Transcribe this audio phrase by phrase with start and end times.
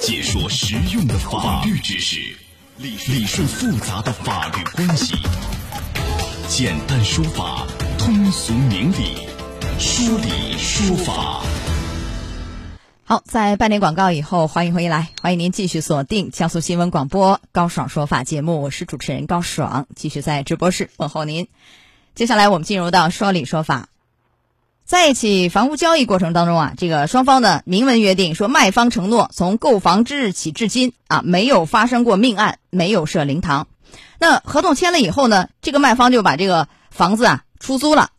[0.00, 2.16] 解说实用的法律知识，
[2.78, 5.14] 理理顺复杂的法律关系，
[6.48, 7.66] 简单说法，
[7.98, 9.28] 通俗明理，
[9.78, 11.42] 说理说法。
[13.04, 21.46] 好，在半点广告以后，欢迎回来，欢迎您继续锁定江苏新闻广播高爽说法节目，我是主持人高爽，继续在直播室问候您。
[22.14, 23.89] 接下来我们进入到说理说法。
[24.90, 33.68] 在一起房屋交易过程当中啊，这个双方呢明文约定说，卖方承诺从购房之日起至今啊，没有发生过命案，没有设灵堂。
[34.18, 38.10] 那合同签了以后呢，这个卖方就把这个房子啊出租了。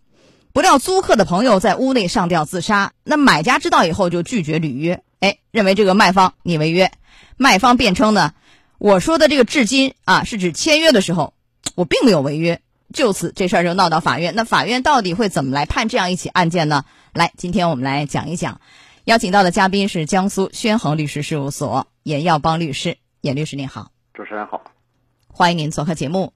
[0.53, 6.89] 不料租客的朋友在屋内上吊自杀，那买家知道以后就拒绝履约，哎，认为这个卖方你违约。
[7.35, 8.31] 卖方辩称呢，
[8.77, 11.33] 我说的这个至今啊，是指签约的时候，
[11.75, 12.61] 我并没有违约。
[12.91, 14.33] 就此，这事儿就闹到法院。
[14.35, 16.85] 那法院到底会怎么来判这样一起案件呢？
[17.13, 18.61] 来，今天我们来讲一讲。
[19.05, 22.97] 邀请到的嘉宾是江苏宣恒律师事务所严耀邦律师。
[23.21, 24.61] 严律师您好，主持人好，
[25.27, 26.33] 欢迎您做客节目。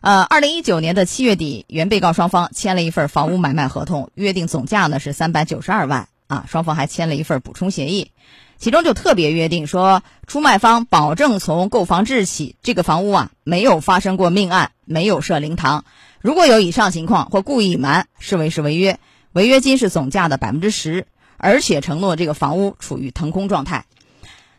[0.00, 6.46] 呃，二零一九年的七月底，原被告双方签了一份房屋买卖合同，约定总价呢是三百九十二万啊。
[6.48, 8.12] 双方还签了一份补充协议，
[8.60, 14.70] 其中就特别约定说，出卖方保证从购房之日起，这个房屋啊没有发生过命案。
[14.84, 15.84] 没有设灵堂，
[16.20, 18.98] 如果有以上情况或故意隐瞒，视为是违约，
[19.30, 23.84] 违约金是总价的百分之十，而且承诺这个房屋处于腾空状态。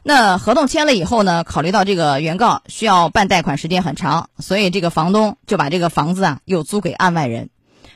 [0.04, 7.50] 那合同签了以后呢，考虑到这个原告需要办贷款时间很长，所以这个房东就把这个房子啊又租给案外人。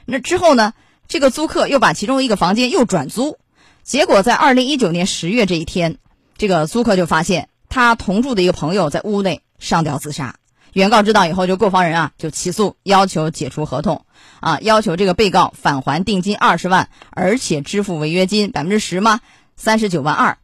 [0.03, 0.73] 那之后呢，
[1.07, 3.37] 这个租客又把其中一个房间又转租，
[3.85, 5.99] 结果在二零一九年十月这一天，
[6.39, 10.37] 这个租客就发现他同住的一个朋友在屋内上吊自杀。
[10.73, 14.03] 原告知道以后，就购房人啊就起诉，要求解除合同，
[14.39, 19.21] 啊，要求这个被告返还定金二十万，而且支付违约金百分之十吗？
[19.55, 20.39] 三十九万二。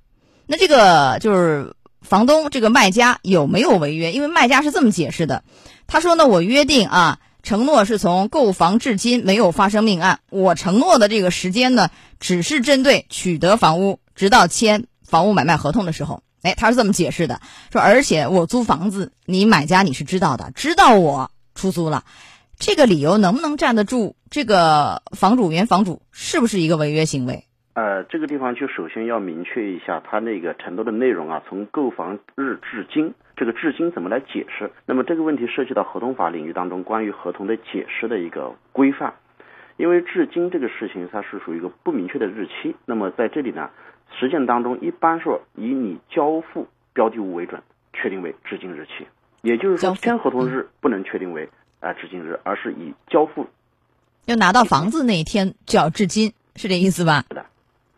[0.46, 4.12] 那这个就是房东这个卖家有没有违约？
[4.12, 5.44] 因为卖家是这么解释的，
[5.88, 11.90] 他说呢，我约定啊，承诺是从购房至今没有发生命案，我承诺的这个时间呢，
[12.20, 16.24] 只是针对取得房屋，直到签房屋买卖合同的时候。
[16.44, 17.40] 哎，他是这么解释的，
[17.72, 22.04] 说而且我租房子，你买家你是知道的，知道我出租了，
[22.58, 24.16] 这个理由能不能站得住？
[24.32, 27.46] 这个房主原房主是不是一个违约行为？
[27.74, 34.70] 呃，这个地方就首先要明确一下它那个承诺的内容啊，从购房日至今，这个至今怎么来解释？
[34.86, 39.14] 那么这个问题涉及到合同法领域当中关于合同的解释的一个规范，
[39.78, 43.70] 因为至今这个事情它是属于一个不明确的日期，那么在这里呢？
[44.20, 47.62] 实践当中，一般说以你交付标的物为准，
[47.94, 49.08] 确定为至今日期。
[49.42, 51.48] 也就是说，签合同日不能确定为
[51.80, 53.48] 啊至今日，而是以交付
[54.26, 57.24] 要拿到房子那一天就要至今，是这意思吧？
[57.30, 57.46] 是的。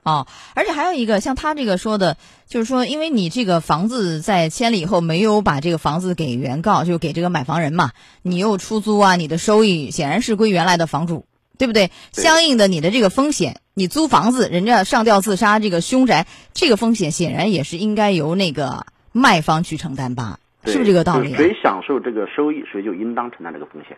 [0.04, 7.92] 哦，而且还有一个像他这个说的，就是说，因为你这个房子在签了以后没有把这个房子给原告，就给这个买房人嘛，
[8.22, 11.26] 你又出租啊，你的收益显然是归原来的房主。
[11.56, 11.92] 对不对？
[12.12, 20.40] 相应的，你的这个风险，你租房子，人家上吊自杀，这个凶宅，这个风险显然也是应该由那个卖方去承担吧？
[20.66, 21.36] 是不是这个道理？
[21.36, 23.98] 谁享受这个收益，谁就应当承担这个风险。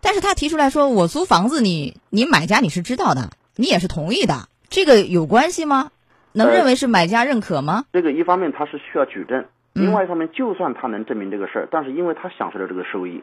[0.00, 5.90] 但是他提出来说，我租房子，你你买家你是知道的，你也是同意的，这个有关系吗？
[6.32, 7.84] 能认为是买家认可吗？
[7.92, 13.22] 这个一方面他是需要举证，另外一方面，就算他能证明这个事儿，但是因为他享受了这个收益，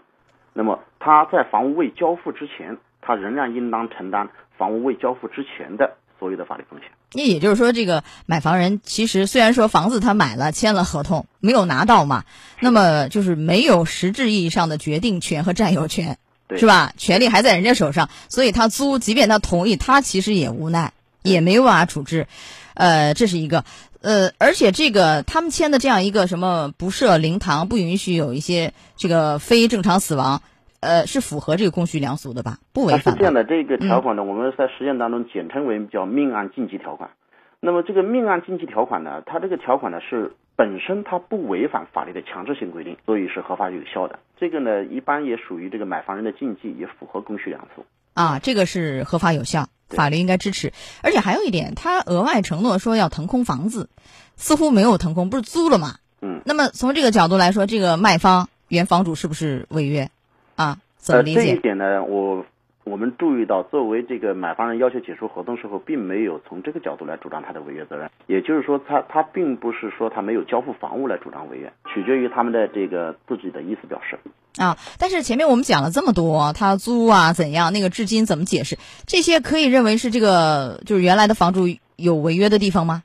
[0.53, 2.78] 那么他在房屋未交付之前。
[3.03, 6.91] 他仍然应当承担房屋未交付之前的所有的法律风险。
[7.13, 12.25] 那也就是说，这个买房人其实虽然说房子他买了签了合同，没有拿到嘛，
[12.59, 16.19] 那么就是没有实质意义上的决定权和占有权，
[16.56, 16.94] 是吧？
[16.96, 20.94] 权利还在人家手上，所以他租，即便他同意，他其实也无奈，
[21.24, 22.28] 也没有办法处置。
[22.74, 23.64] 呃，这是一个，
[24.02, 30.42] 呃，而且这个他们签的这样一个什么不设灵堂，不允许有一些这个非正常死亡。
[30.80, 32.58] 呃，是符合这个公序良俗的吧？
[32.74, 33.14] 不违反。
[33.14, 37.12] 是这样的，这个条款呢，我们在实践当中简称为叫命案禁忌条款。
[37.60, 44.18] 那么这个命案禁忌条款呢，它这个条款呢是本身它不违反法律的强制性规定，所以是合法有效的。
[44.40, 47.86] 这个呢，一般也属于这个买房人的禁忌，也符合公序良俗。
[48.16, 50.74] 啊，这个是合法有效，法律应该支持。
[51.02, 53.90] 而且还有一点，他额外承诺说要腾空房子，
[54.36, 55.98] 似乎没有腾空，不是租了吗？
[56.22, 56.42] 嗯。
[56.46, 60.10] 那么从这个角度来说，这个卖方原房主是不是违约？
[60.56, 62.46] 啊，呃，这一点呢，我
[62.83, 68.10] 我们注意到，作为这个买方人要求解除合同时候，并没有从这个角度来主张他的违约责任。
[68.28, 74.18] 也就是说，他他并不是说他没有交付房屋来主张违约，取决于他们的这个自己的意思表示。
[74.57, 83.04] 啊，但是前面我们讲了这么多，他租啊怎样，那个至今怎么解释，这些可以认为是这个就是原来的房主有违约的地方吗？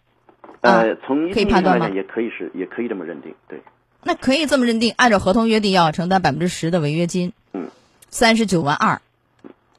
[0.63, 3.61] 呃，从一可以判断吗上来讲，也可以是，也可以这么认定，对。
[4.03, 7.69] 那可以这么认定，按照合同约定要承担百分之十的违约金，嗯，
[8.09, 9.01] 三十九万二，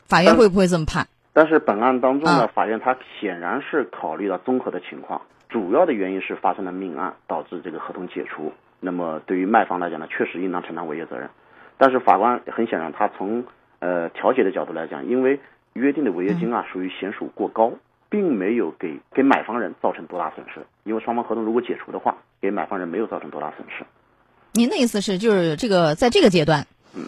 [0.07, 1.05] 法院会不会这么判？
[1.33, 8.51] 但是本案当中呢，啊法院他显然是考虑到综合的情况，主要的原因是发生了命案，导致这个合同解除。
[8.79, 11.29] 那么对于卖方来讲呢，确实应当承担违约责任。
[11.77, 13.43] 但是法官很显然，他从
[13.79, 15.39] 呃调解的角度来讲，因为
[15.73, 17.73] 约定的违约金啊属于险属过高，
[18.09, 20.61] 并没有给给买方人造成多大损失。
[20.85, 23.85] 因为双方合同如果解除的话，给买方人没有造成多大损失。
[24.53, 26.65] 您的意思是，就是这个在这个阶段，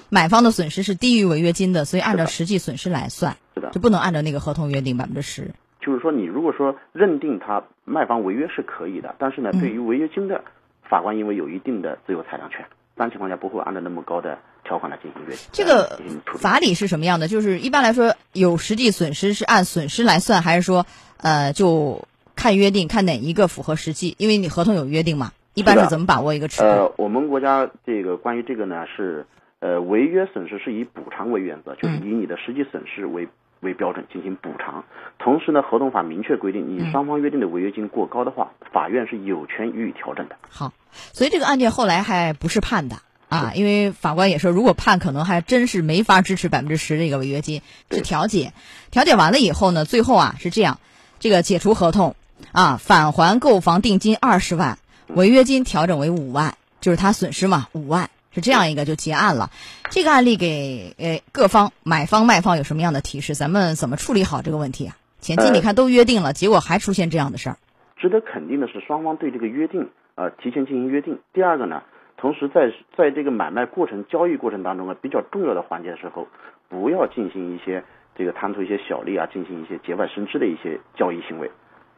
[0.09, 5.51] 买方的损失是低于违约金的，所以按照实际损失来算，是的就不能按照那个合同约定百分之十。
[5.81, 10.43] 就是说，你如果说认定他卖方违约是可以的，但是呢，嗯对于违约金的，
[10.83, 12.59] 法官因为有一定的自由裁量权，
[12.95, 15.99] 一般情况下不会按照那么高的条款来进行约定这个。
[16.37, 17.27] 法理是什么样的？
[17.27, 20.85] 就是一般来说，有实际损失是按损失来算，还是说，
[21.17, 22.05] 呃，就
[22.35, 24.15] 看约定，看哪一个符合实际？
[24.19, 26.65] 因为你合同有约定嘛，一般是怎么把握一个尺度？
[26.67, 29.25] 呃，我们国家这个关于这个呢是，
[29.59, 33.27] 呃，违约损失是以补偿为原则，就是嗯以你的实际损失为
[33.59, 34.85] 为标准进行补偿。
[35.17, 40.37] 同时呢，合同法明确规定，嗯你双方约定的违约金过高的话，法院是有权予以调整的。
[40.49, 40.71] 好，
[41.11, 42.97] 所以这个案件后来还不是判的
[43.27, 48.53] 啊，因为法官也说，如果判，可能还真是没法支持百分之十这个违约金，是调解。
[48.91, 50.79] 调解完了以后呢，最后啊是这样，
[51.19, 52.15] 这个解除合同
[52.53, 59.49] 啊，返还购房定金二十万，违约金调整为五万，就是他损失嘛五万，是这样一个就结案了。
[59.89, 63.35] 这个案例给呃各方买方卖方有什么样的提示？
[63.35, 64.95] 咱们怎么处理好这个问题啊？
[65.19, 67.57] 前期呃你看都约定了，结果还出现这样的事儿。
[67.97, 71.19] 值得肯定的是，双方对这个约定呃提前进行约定。
[71.33, 71.83] 第二个呢，
[72.15, 76.27] 同时在在这个买卖过程、交易过程当中呢，比较重要的环节的时候，
[76.69, 77.83] 不要进行一些
[78.15, 81.51] 这个贪图一些小利啊，进行一些节外生枝的一些交易行为。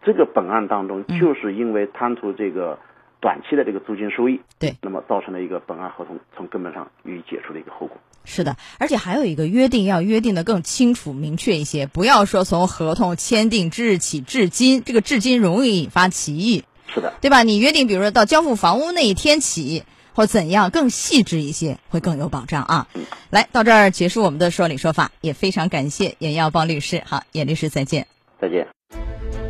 [0.03, 2.79] 这个本案当中，嗯就是因为贪图这个
[3.21, 7.97] 短期的这个租金收益，对，那么造成了一个本案合同从根本上予以解除的一个后果。
[8.25, 16.63] 是的，而且还有一个约定要约定的更清楚明确一些，不要说从合同签订之日起至今，这个至今容易引发歧义，
[16.93, 17.43] 是的，对吧？
[17.43, 19.83] 你约定，比如说到交付房屋那一天起，
[20.13, 22.87] 或怎样更细致一些，会更有保障啊。
[23.29, 28.07] 来到这儿结束我们的说理说法，也非常感谢严耀邦律师，好，严律师再见。
[28.39, 28.67] 再见。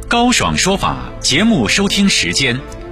[0.08, 2.60] 高爽说法节目收听时间：